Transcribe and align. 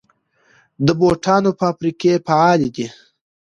د 0.85 0.87
بوټانو 0.99 1.51
فابریکې 1.59 2.11
فعالې 2.27 2.69
دي؟ 2.75 2.87